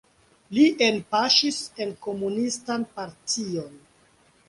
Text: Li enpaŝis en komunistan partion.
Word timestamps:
Li 0.57 0.63
enpaŝis 0.85 1.61
en 1.85 1.93
komunistan 2.07 2.91
partion. 2.99 3.81